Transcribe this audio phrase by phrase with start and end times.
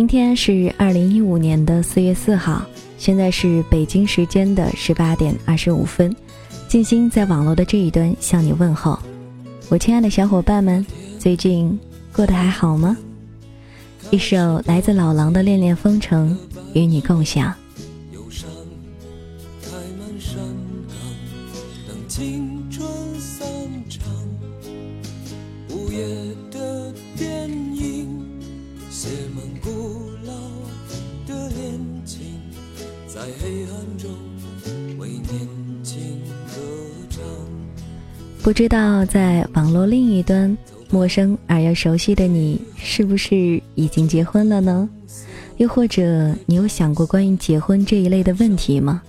[0.00, 2.62] 今天是二零一五年的四月四号，
[2.96, 6.16] 现在是北京时间的十八点二十五分。
[6.66, 8.98] 静心在网络的这一端向你问候，
[9.68, 10.84] 我亲爱的小伙伴们，
[11.18, 11.78] 最近
[12.14, 12.96] 过得还好吗？
[14.10, 16.30] 一首来自老狼的《恋恋风尘》
[16.72, 17.52] 与你共享。
[38.42, 40.56] 不知道在网络另一端，
[40.90, 44.88] 陌生而又熟悉的你，是不是已经结婚了呢？
[45.58, 49.02] 又或者你有想过关于结婚这一类的问题吗？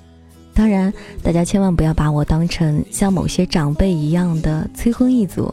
[0.53, 5.52] 当然，大家千万不要把我当成像某些长辈一样的催婚一族，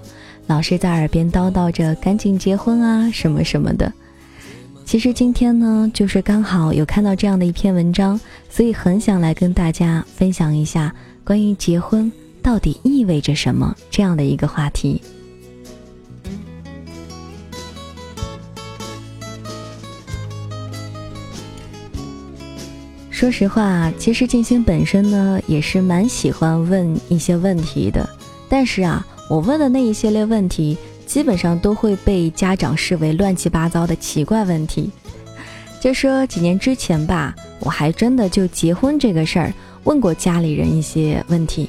[0.48, 3.92] 老是在耳边叨叨着赶紧结婚啊什么什么的。
[4.84, 8.19] 其实今天呢，就是刚好有看到这样的一篇文章，
[8.50, 12.10] 所以很想来跟大家分享一下关于结婚。
[12.48, 13.77] 到底意味着什么？
[13.91, 15.02] 这样的一个话题。
[23.10, 28.08] 说实话，其实静心本身呢，也是蛮喜欢问一些问题的。
[28.48, 34.91] 但是啊，我问的那一系列问题，基本上都会被家长视为乱七八糟的奇怪问题。
[35.82, 39.52] 就说几年之前吧，我还真的就结婚这个事儿，
[39.84, 41.69] 问过家里人一些问题。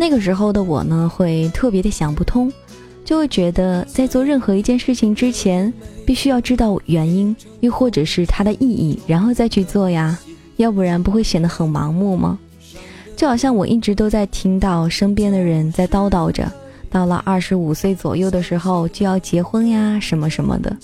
[0.00, 2.50] 那个时候的我呢，会特别的想不通，
[3.04, 5.70] 就会觉得在做任何一件事情之前，
[6.06, 10.18] 必须要知道原因，又或者是它的意义，然后再去做呀，
[10.56, 12.38] 要不然不会显得很盲目吗？
[13.14, 16.50] 就好像我一直都在听到身边的人在叨叨着，
[16.88, 20.74] 到了二十五岁左右的时候就要结婚呀，什么什么的，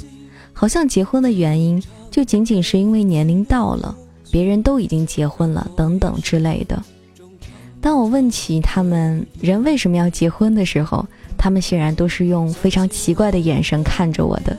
[0.53, 3.97] 好像结婚的原因就仅仅是因为年龄到了，
[4.31, 6.83] 别人都已经结婚了等等之类的。
[7.87, 11.07] 当我问起他们人为什么要结婚的时候，
[11.39, 14.59] 他们显然都是用非常奇怪的眼神看着我的。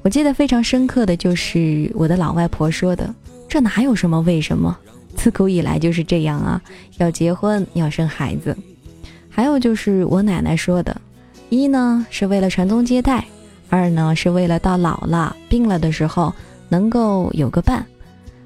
[0.00, 3.14] 我记得非常深刻的就是我的老外婆说的
[3.46, 4.74] ：“这哪有什么为什么？
[5.14, 6.58] 自古以来就是这样啊，
[6.96, 8.56] 要结婚要生孩子。”
[9.28, 10.98] 还有就是我奶奶说的
[11.50, 13.26] ：“一呢是为了传宗接代，
[13.68, 16.32] 二呢是为了到老了病了的时候
[16.70, 17.84] 能够有个伴，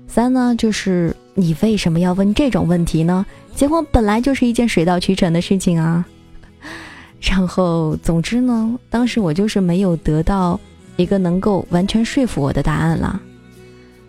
[0.08, 3.24] 三呢就是你为什么要问这种问题呢？”
[3.56, 6.04] 结婚本来就是一件水到渠成的事情啊，
[7.22, 10.60] 然后总之呢，当时我就是没有得到
[10.96, 13.18] 一个能够完全说服我的答案了。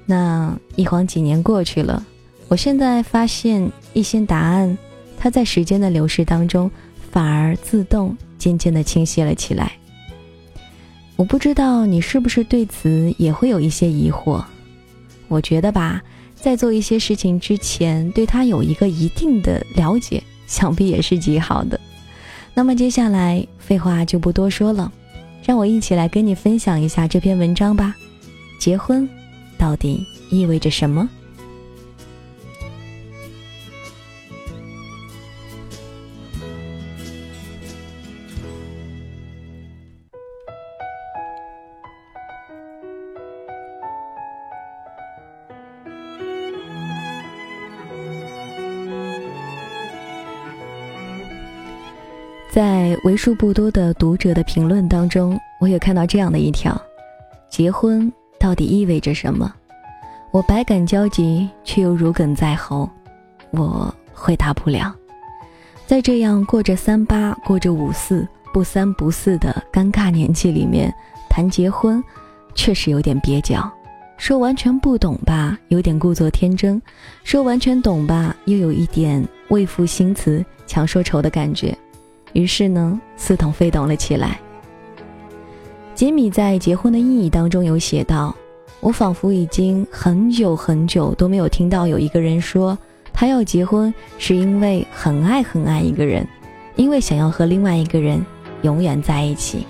[0.05, 2.05] 那一晃几年过去了，
[2.49, 4.77] 我现在发现一些答案，
[5.17, 6.69] 它在时间的流逝当中，
[7.09, 9.71] 反而自动渐渐的清晰了起来。
[11.15, 14.43] 我不知道你是不是对此也会有一些疑惑？
[15.29, 16.03] 我觉得吧。
[16.39, 21.79] 在做一些事情之前，对他有一个一定的了解，想必也是极好的。
[22.53, 24.91] 那么接下来，废话就不多说了，
[25.43, 27.95] 让我一起来跟你分享一下这篇文章吧。
[28.59, 29.07] 结婚
[29.57, 31.09] 到底意味着什么？
[52.57, 56.75] 在为数不多的读者的评论当中，我有看到这样的一条：
[57.51, 59.53] 结婚到底意味着什么？
[60.31, 62.89] 我百感交集，却又如鲠在喉。
[63.51, 64.91] 我回答不了。
[65.85, 70.91] 在这样过着三八、过着五四、不三不四的尴尬年纪里面
[71.29, 72.03] 谈结婚，
[72.55, 73.71] 确实有点蹩脚。
[74.17, 76.81] 说完全不懂吧，有点故作天真；
[77.23, 81.77] 说完全懂吧，又有一点为赋新词强说愁的感觉。
[82.33, 84.39] 于是呢，似懂非懂了起来。
[85.95, 88.35] 吉米在《结婚的意义》当中有写道
[88.79, 92.77] ：“我仿佛已经很久很久都没有听到有一个人说，
[93.11, 96.27] 他要结婚是因为很爱很爱一个人，
[96.75, 98.23] 因为想要和另外一个人
[98.61, 99.65] 永远在一起。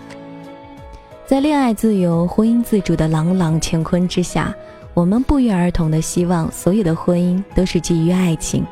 [1.25, 4.53] 在恋爱自由、婚姻自主的朗朗乾坤之下，
[4.93, 8.65] 我们不约而同的希望所有的婚姻都是基于爱情，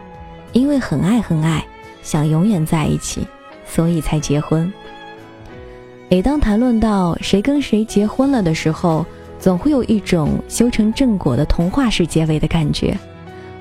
[0.52, 1.66] 因为很爱很爱，
[2.02, 3.26] 想永远在一起。”
[3.66, 4.72] 所以才结婚。
[6.10, 9.06] 每当谈论到谁跟谁结婚了的时候，
[9.40, 12.98] 总会有一种修成正果的童话式结尾的感觉，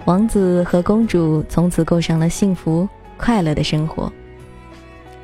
[0.05, 4.13] 王子和公主从此过上了幸福快乐的生活。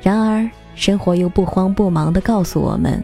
[0.01, 3.03] 然而，生活又不慌不忙地告诉我们，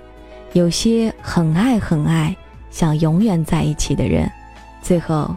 [0.53, 2.35] 有些很爱很爱，
[2.71, 4.29] 想永远在一起的人，
[4.81, 5.33] 最后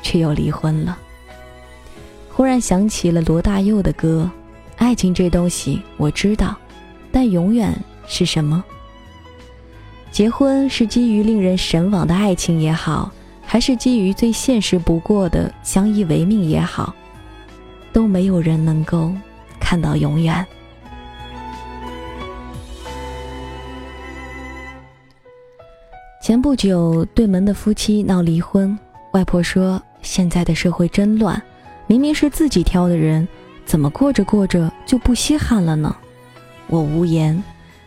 [0.00, 0.96] 却又离婚了。
[2.30, 4.30] 忽然想起了罗大佑的歌，
[4.82, 6.56] 《爱情这东西我知道，
[7.12, 7.72] 但永远
[8.04, 8.62] 是什么？
[10.10, 13.12] 结婚是基于令人神往的爱情也好，
[13.46, 16.92] 还是基于最现实不过的相依为命也好，
[17.92, 19.12] 都没有人能够
[19.60, 20.44] 看到永远。
[26.20, 28.76] 前不久，对门的夫妻闹离婚，
[29.12, 31.40] 外婆说：“现在的社会真乱，
[31.86, 33.26] 明明是自己挑的人，
[33.64, 35.94] 怎么过着过着就不稀罕了呢？”
[36.68, 37.42] 我无言，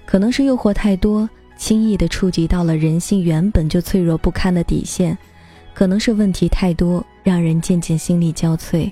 [0.06, 5.16] 可能是诱惑太多，轻易的触及到了人性原本就脆弱不堪的底线；
[5.74, 8.92] 可能是问题太多，让人渐渐心力交瘁；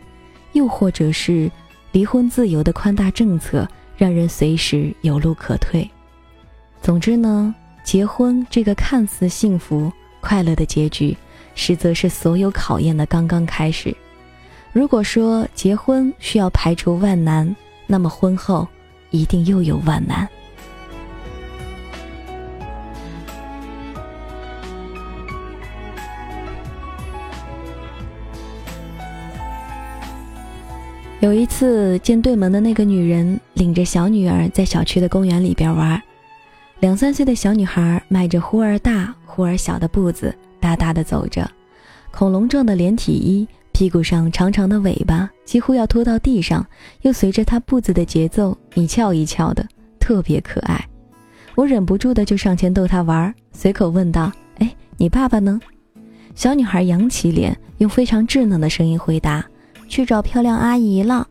[0.53, 1.51] 又或者是
[1.91, 5.89] 离婚自由的宽大政策，让人随时有路可退。
[6.81, 7.53] 总之呢。
[7.85, 9.91] 结婚这个看似幸福
[10.21, 11.17] 快乐的结局，
[11.53, 13.93] 实则是所有考验的刚刚开始。
[14.73, 17.55] 如果说结婚需要排除万难，
[17.85, 18.67] 那么婚后
[19.11, 20.27] 一定又有万难。
[31.19, 36.01] 有一次见对门的那个女人领着小女儿在小区的公园里边玩。
[36.79, 41.47] 两三岁的小女孩迈着忽而大忽而小的步子，大大地走着，
[42.09, 46.65] 恐龙状的连体衣，屁股上长长的尾巴几乎要拖到地上，
[47.01, 49.67] 又随着她步子的节奏一翘一翘的，
[49.99, 50.87] 特别可爱。
[51.55, 55.59] 我忍不住的就上前逗她玩，随口问道：“哎，你爸爸呢？”
[56.35, 59.43] 小女孩扬起脸，用非常稚嫩的声音回答
[59.89, 61.27] ：“去找漂亮阿姨了。”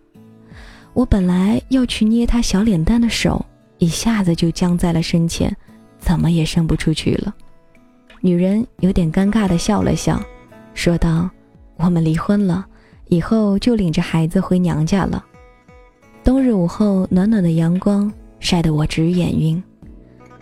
[0.95, 3.45] 我本来要去捏她小脸蛋的手。
[3.79, 5.53] 一下子就僵在了身前，
[5.99, 7.35] 怎么也伸不出去了。
[8.21, 10.23] 女人有点尴尬的笑了笑，
[10.73, 11.29] 说道
[11.77, 12.67] ：“我们离婚了，
[13.09, 15.25] 以后就领着孩子回娘家了。”
[16.25, 19.63] 冬日午后，暖暖的阳光晒得我直眼晕。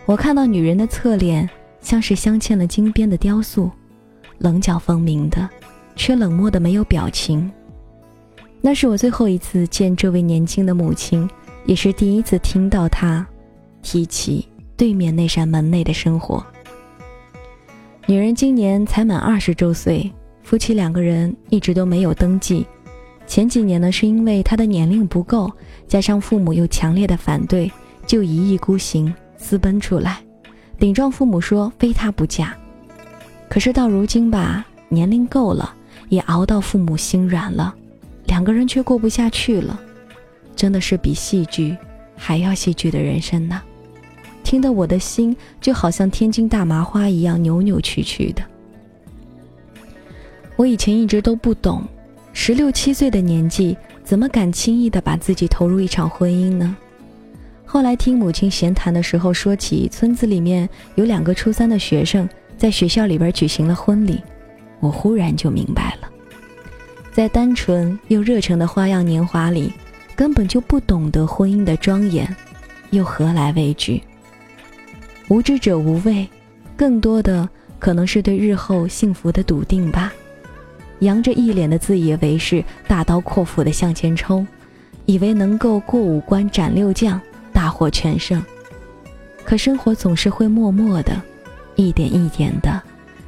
[0.05, 1.49] 我看到女人的侧脸，
[1.79, 3.71] 像是镶嵌了金边的雕塑，
[4.37, 5.49] 棱角分明的，
[5.95, 7.51] 却冷漠的没有表情。
[8.61, 11.27] 那是我最后一次见这位年轻的母亲，
[11.65, 13.25] 也是第一次听到她。
[13.81, 14.47] 提起
[14.77, 16.45] 对面那扇门内的生活，
[18.05, 20.11] 女人今年才满二十周岁，
[20.51, 22.67] 夫妻两个人一直都没有登记。
[23.25, 25.49] 前几年呢，是因为他的年龄不够，
[25.87, 27.71] 加上父母又强烈的反对，
[28.05, 30.21] 就一意孤行私奔出来，
[30.77, 32.53] 顶撞父母说非他不嫁。
[33.47, 35.73] 可是到如今吧，年龄够了，
[36.09, 37.73] 也熬到父母心软了，
[38.25, 39.79] 两个人却过不下去了，
[40.53, 41.77] 真的是比戏剧
[42.17, 43.61] 还要戏剧的人生呢。
[44.43, 48.43] 听得我的心就好像天津大麻花一样扭扭曲曲的。
[50.55, 51.83] 我以前一直都不懂，
[52.33, 56.75] 十六七岁的年纪怎么敢轻易的把自己投入一场婚姻呢？
[57.65, 62.27] 后来听母亲闲谈的时候说起，村子里面有两个初三的学生
[62.57, 64.21] 在学校里边举行了婚礼，
[64.79, 66.09] 我忽然就明白了，
[67.11, 69.71] 在单纯又热诚的花样年华里，
[70.15, 72.35] 根本就不懂得婚姻的庄严，
[72.89, 74.03] 又何来畏惧？
[75.29, 76.27] 无知者无畏，
[76.75, 77.47] 更多的
[77.79, 80.13] 可能是对日后幸福的笃定吧。
[81.01, 84.47] 扬着一脸的自以为是，大刀阔斧的向前冲，
[85.05, 87.19] 以为能够过五关斩六将，
[87.53, 88.41] 大获全胜。
[89.43, 91.21] 可生活总是会默默的，
[91.75, 92.81] 一点一点的，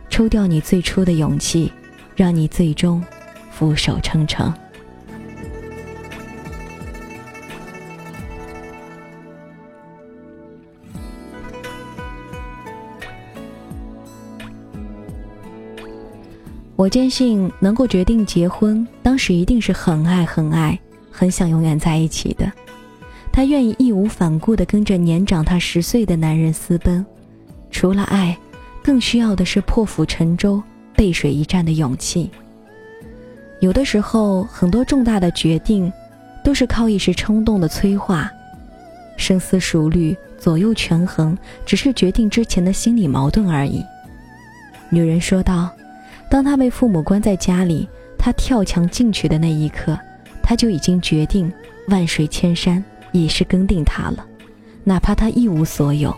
[0.10, 1.72] 抽掉你最初的勇气，
[2.16, 3.04] 让你最终
[3.52, 4.54] 俯首称臣。
[16.76, 20.78] 我坚信，能够决定结婚，当时一定是很爱、很爱、
[21.12, 22.52] 很想永远在一起的。
[23.32, 27.06] 她愿意义无反顾地跟着年长她十岁的男人私奔，
[27.70, 28.36] 除了爱，
[28.84, 30.62] 更需要的是破釜沉舟、
[30.96, 32.30] 背水一战的勇气。
[33.60, 35.94] 有的时候，很多重大的决定，
[36.44, 38.32] 都是靠一时冲动的催化，
[39.16, 41.38] 深思熟虑、左右权衡，
[41.68, 43.84] 只是决定之前的心理矛盾而已。
[44.90, 45.70] 女人说道。
[46.34, 47.88] 当他被父母关在家里，
[48.18, 49.96] 他跳墙进去的那一刻，
[50.42, 51.54] 他就已经决定
[51.90, 54.26] 万水千山也是跟定他了，
[54.84, 56.12] 哪怕他一无所有。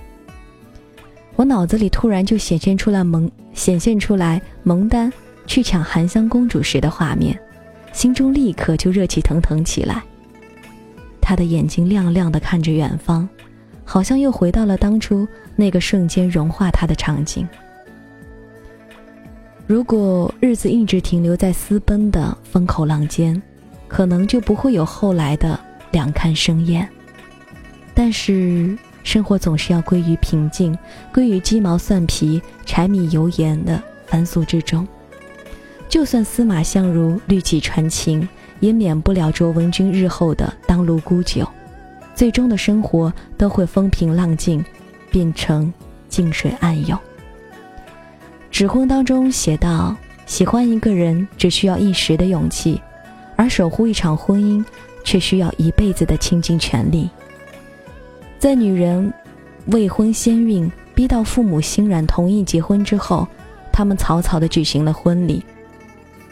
[1.36, 5.12] 我脑子里突然就显现出来蒙显现出来蒙丹
[5.48, 7.38] 去抢含香公主时的画面，
[7.92, 10.02] 心中立刻就热气腾腾起来。
[11.20, 13.28] 他的眼睛亮亮的看着远方，
[13.84, 17.46] 好像又回到了当初那个瞬间融化他的场景。
[19.68, 23.42] 如果日子一直停留在私奔的风口浪尖，
[23.88, 25.60] 可能就不会有后来的
[25.92, 26.88] 两看生厌。
[27.96, 30.78] 但是生活总是要归于平静，
[31.12, 34.88] 归于鸡毛蒜皮、柴米油盐的繁俗之中。
[35.90, 38.28] 就算司马相如绿绮传情，
[38.60, 41.48] 也免不了卓文君日后的当卢沽酒。
[42.14, 44.64] 最终的生活都会风平浪静，
[45.10, 45.74] 变成
[46.08, 47.00] 静水暗涌。
[48.56, 49.94] 指婚当中写道
[50.26, 52.82] ：“喜欢一个人只需要一时的勇气，
[53.36, 54.64] 而守护一场婚姻
[55.04, 57.10] 却需要一辈子的倾尽全力。”
[58.40, 59.14] 在女人
[59.66, 63.28] 未婚先孕，逼到父母欣然同意结婚之后，
[63.74, 65.44] 他们草草的举行了婚礼。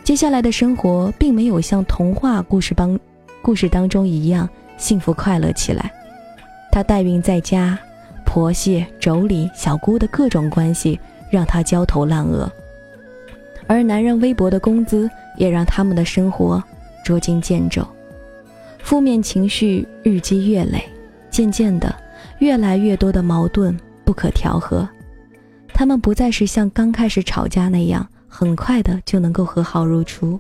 [0.02, 2.98] 接下来的生活并没有像童话故事帮
[3.42, 5.92] 故事当中一样幸福快乐起来。
[6.72, 7.78] 她代孕在家，
[8.24, 10.98] 婆媳、妯娌、小姑的各种关系。
[11.34, 12.48] 让他焦头烂额，
[13.66, 16.64] 而男人微薄的工资也让他们的生活
[17.04, 17.84] 捉襟见肘，
[18.78, 20.84] 负面情绪日积月累，
[21.32, 21.92] 渐渐的，
[22.38, 23.76] 越来越多的矛盾
[24.06, 24.88] 不可调和，
[25.74, 30.40] 他们不再是像刚开始吵架那样很快的就能够和好如初，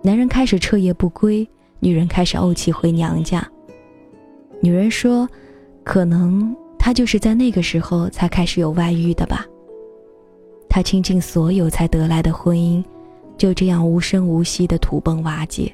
[0.00, 1.46] 男人开始彻夜不归，
[1.78, 3.46] 女人开始怄气回娘家，
[4.60, 5.28] 女人说，
[5.84, 9.44] 可能他就是在那个时候才开始有外遇的吧。
[10.76, 12.84] 他倾尽所有才得来的婚姻，
[13.38, 15.72] 就这样无声无息的土崩瓦解。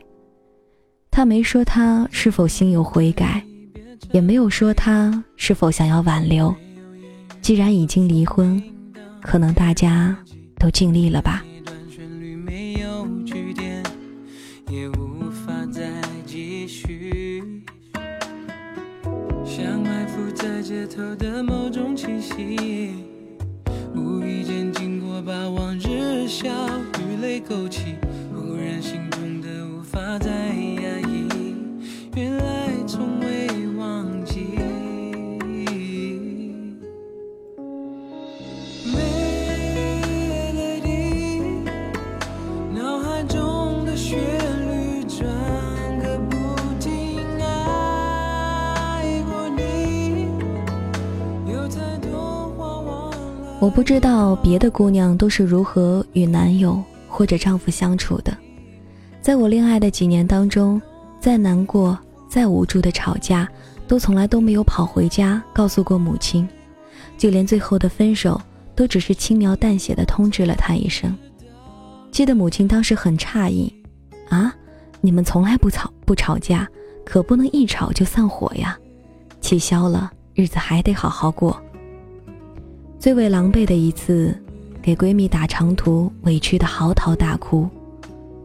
[1.10, 3.42] 他没说他是否心有悔改，
[4.12, 6.54] 也没有说他是否想要挽留。
[7.40, 8.62] 既然已经离婚，
[9.20, 10.16] 可能大家
[10.56, 11.42] 都尽力了吧。
[19.44, 23.11] 像埋伏在街头的某种气息。
[25.24, 26.50] 把往日笑
[26.98, 27.94] 与泪勾起，
[28.34, 31.28] 忽然心中的无法再压抑，
[32.16, 33.46] 原来从未
[33.78, 34.58] 忘记。
[42.74, 44.18] 脑海中的旋
[53.62, 58.36] 我不知道别的姑娘都是如何与男友或者丈夫相处的。
[59.20, 60.82] 在我恋爱的几年当中，
[61.20, 61.96] 再难过、
[62.28, 63.48] 再无助的吵架，
[63.86, 66.48] 都从来都没有跑回家告诉过母亲，
[67.16, 68.40] 就连最后的分手，
[68.74, 71.16] 都只是轻描淡写的通知了她一声。
[72.10, 73.72] 记得母亲当时很诧异
[74.28, 74.52] ：“啊，
[75.00, 76.68] 你们从来不吵不吵架，
[77.04, 78.76] 可不能一吵就散伙呀！
[79.40, 81.56] 气消了，日子还得好好过。”
[83.02, 84.32] 最为狼狈的一次，
[84.80, 87.68] 给闺蜜打长途，委屈的嚎啕大哭，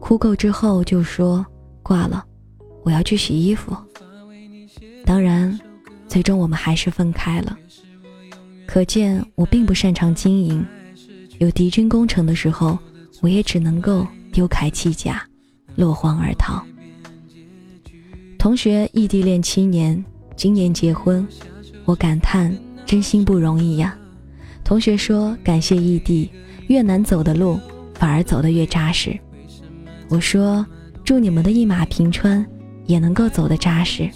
[0.00, 1.46] 哭够之后就说
[1.80, 2.24] 挂了，
[2.82, 3.72] 我要去洗衣服。
[5.04, 5.56] 当然，
[6.08, 7.56] 最终我们还是分开了。
[8.66, 10.66] 可见我并不擅长经营，
[11.38, 12.76] 有敌军攻城的时候，
[13.20, 15.24] 我也只能够丢铠弃甲，
[15.76, 16.60] 落荒而逃。
[18.36, 21.24] 同学异地恋七年，今年结婚，
[21.84, 22.52] 我感叹
[22.84, 23.96] 真心不容易呀。
[24.68, 26.30] 同学说：“感谢异地，
[26.66, 27.58] 越难走的路
[27.94, 29.18] 反而走得越扎实。”
[30.10, 30.64] 我说
[31.02, 32.44] ：“祝你们的一马平川，
[32.84, 34.06] 也能够走得扎实。”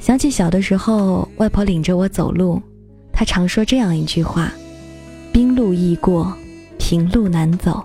[0.00, 2.60] 想起小的时候，外婆领着我走路，
[3.12, 4.52] 她常说这样一句话
[5.30, 6.36] ：“冰路易过，
[6.76, 7.80] 平路难走。”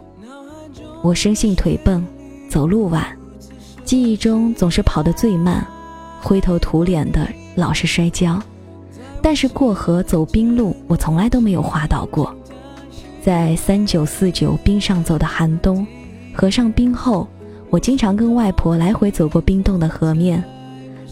[1.03, 2.03] 我生性腿笨，
[2.49, 3.05] 走路晚，
[3.85, 5.63] 记忆中总是跑得最慢，
[6.19, 8.41] 灰头土脸的，老是摔跤。
[9.23, 12.35] 但是过河走冰路，我从来都没有滑倒过。
[13.23, 15.87] 在三九四九冰上走的寒冬，
[16.33, 17.25] 河上冰后，
[17.69, 20.43] 我经常跟外婆来回走过冰冻的河面，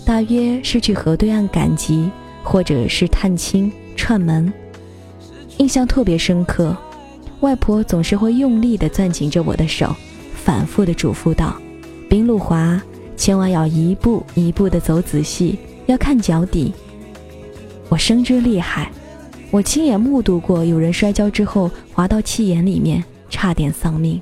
[0.06, 2.12] 大约是去河对岸赶集，
[2.44, 4.51] 或者是探亲串门。
[5.58, 6.75] 印象特别深刻，
[7.39, 9.96] 外婆总是会用力地攥紧着我的手，
[10.36, 11.56] 反复地嘱咐道
[12.10, 12.82] ：“冰路滑，
[13.15, 16.74] 千万要一步一步地走仔细，要看脚底。”
[17.91, 18.89] 我深知厉害，
[19.51, 24.19] 我亲眼目睹过有人摔跤之后滑到气眼里面，差点丧命。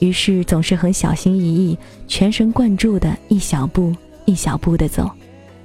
[0.00, 1.78] 于是总是很小心翼翼、
[2.08, 5.08] 全神贯注的一小步一小步的走，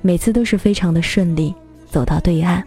[0.04, 1.52] 每次都是非常的顺利，
[1.90, 2.64] 走到对岸。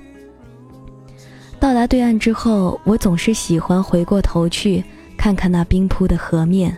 [1.61, 4.83] 到达对岸之后，我总是喜欢回过头去
[5.17, 6.77] 看看那冰铺的河面。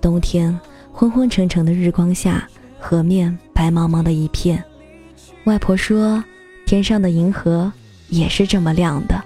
[0.00, 0.58] 冬天
[0.90, 2.48] 昏昏沉沉的日光下，
[2.80, 4.64] 河面白茫茫的一片。
[5.44, 6.24] 外婆说。
[6.72, 7.70] 天上的银河
[8.08, 9.22] 也是这么亮的。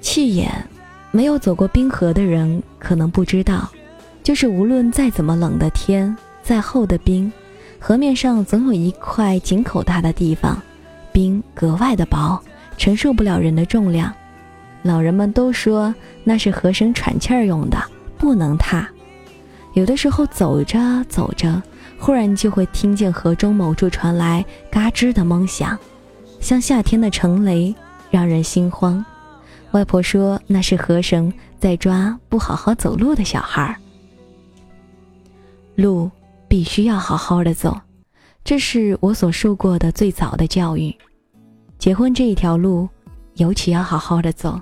[0.00, 0.50] 气眼，
[1.10, 3.70] 没有走过冰河的人可能不知道，
[4.22, 7.30] 就是无论再怎么冷的天，再厚的冰，
[7.78, 10.58] 河面上总有一块井口大的地方，
[11.12, 12.42] 冰格外的薄，
[12.78, 14.10] 承受不了人的重量。
[14.80, 15.94] 老人们都说
[16.24, 17.76] 那是河神喘气儿用的，
[18.16, 18.88] 不能踏。
[19.74, 21.62] 有的时候走着走着，
[22.00, 25.78] 忽然就会听见河中某处传来嘎吱的闷响，
[26.40, 27.74] 像夏天的橙雷，
[28.10, 29.04] 让人心慌。
[29.72, 33.76] 外婆说那是河神在抓不好好走路的小孩儿。
[35.76, 36.10] 路
[36.48, 37.78] 必须要好好的走，
[38.42, 40.92] 这是我所受过的最早的教育。
[41.78, 42.88] 结婚这一条路，
[43.34, 44.60] 尤其要好好的走。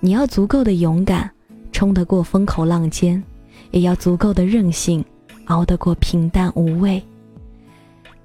[0.00, 1.30] 你要足够的勇敢，
[1.72, 3.22] 冲得过风口浪尖。
[3.70, 5.04] 也要足够的任性，
[5.46, 7.02] 熬得过平淡无味。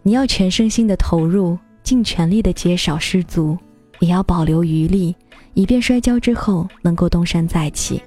[0.02, 3.58] 你要全身心的投入，尽全力的减少失足，
[4.00, 5.16] 也要保留余力，
[5.54, 8.02] 以便摔跤之后能够东山再起。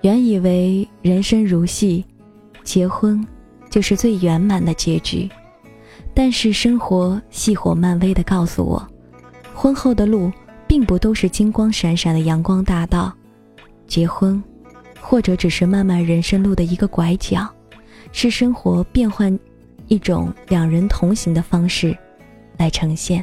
[0.00, 2.04] 原以为人生如戏，
[2.64, 3.24] 结婚
[3.70, 5.28] 就是最圆满的结局，
[6.14, 8.84] 但是生活细火漫威的告诉我，
[9.54, 10.32] 婚后的路
[10.66, 13.12] 并不都是金光闪闪的阳光大道，
[13.86, 14.42] 结婚。
[15.02, 17.46] 或者只是漫漫人生路的一个拐角，
[18.12, 19.38] 是生活变换
[19.88, 21.94] 一种两人同行的方式
[22.56, 23.22] 来呈现。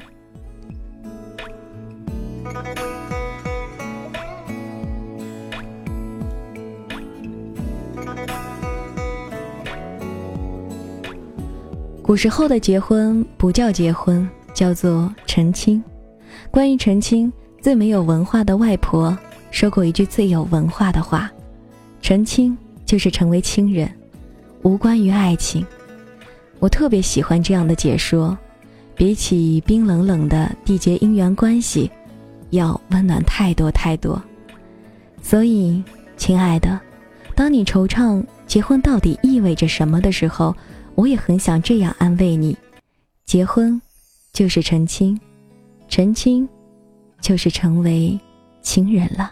[12.04, 15.84] 古时候的结婚不叫结婚，叫做成亲。
[16.52, 17.32] 关于成亲，
[17.62, 19.18] 最没有文化的外婆
[19.50, 21.32] 说过一句最有文化的话。
[22.10, 23.88] 成亲就是成为亲人，
[24.64, 25.64] 无关于爱情。
[26.58, 28.36] 我特别喜欢这样的解说，
[28.96, 31.88] 比起冰冷冷的缔结姻缘关系，
[32.50, 34.20] 要温暖太多太多。
[35.22, 35.84] 所以，
[36.18, 36.82] 亲爱的，
[37.36, 40.56] 当你惆怅结婚到底意味着什么的时候，
[40.96, 42.58] 我也很想这样安慰你：
[43.28, 43.80] 结婚
[44.34, 45.16] 就是成亲，
[45.88, 46.50] 成亲
[47.22, 48.20] 就是成为
[48.64, 49.32] 亲人了。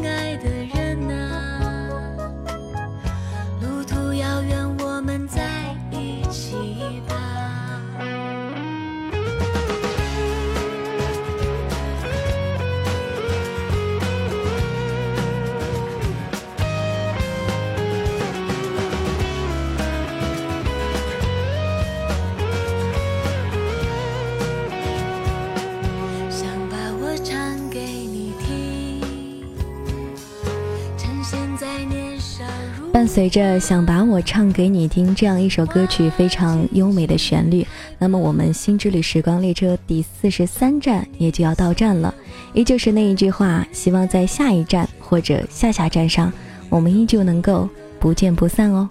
[33.13, 37.67] 随着想把我唱给你听这样一首歌曲非常优美的旋律，
[37.99, 42.15] 那么我们新之旅时光列车第四十三站也就要到站了。
[42.53, 46.31] 依旧是那一句话，希望在下一站或者下下站上，
[46.69, 47.67] 我们依旧能够
[47.99, 48.87] 不见不散哦。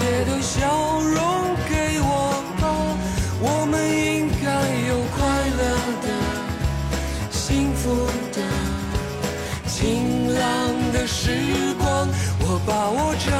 [0.00, 2.62] 真无邪的笑容给我吧。
[3.40, 4.46] 我们应该
[4.88, 5.18] 有快
[5.58, 5.62] 乐
[6.02, 6.08] 的、
[7.30, 8.38] 幸福的、
[9.66, 10.40] 晴朗
[10.92, 12.08] 的时光。
[12.40, 13.39] 我把我唱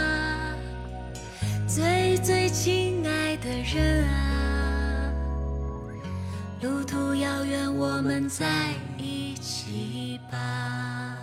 [2.53, 5.13] 亲爱的人啊，
[6.61, 8.45] 路途遥远，我们在
[8.97, 11.17] 一起吧。